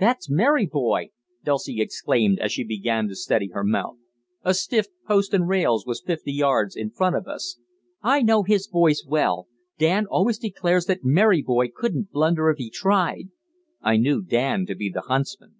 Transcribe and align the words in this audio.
"That's 0.00 0.28
Merry 0.28 0.66
Boy," 0.66 1.10
Dulcie 1.44 1.80
exclaimed 1.80 2.40
as 2.40 2.50
she 2.50 2.64
began 2.64 3.06
to 3.06 3.14
steady 3.14 3.50
her 3.54 3.62
mount 3.62 4.00
a 4.42 4.52
stiff 4.52 4.88
post 5.06 5.32
and 5.32 5.46
rails 5.46 5.86
was 5.86 6.02
fifty 6.04 6.32
yards 6.32 6.74
in 6.74 6.90
front 6.90 7.14
of 7.14 7.28
us. 7.28 7.60
"I 8.02 8.20
know 8.22 8.42
his 8.42 8.66
voice 8.66 9.04
well. 9.06 9.46
Dan 9.78 10.06
always 10.06 10.38
declares 10.38 10.86
that 10.86 11.04
Merry 11.04 11.40
Boy 11.40 11.68
couldn't 11.72 12.10
blunder 12.10 12.50
if 12.50 12.58
he 12.58 12.68
tried" 12.68 13.28
I 13.80 13.96
knew 13.96 14.22
Dan 14.22 14.66
to 14.66 14.74
be 14.74 14.90
the 14.90 15.02
huntsman. 15.02 15.54